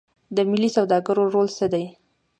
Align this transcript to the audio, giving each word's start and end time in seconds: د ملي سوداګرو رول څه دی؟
د 0.35 0.37
ملي 0.49 0.69
سوداګرو 0.77 1.23
رول 1.33 1.47
څه 1.57 1.65
دی؟ 1.73 1.85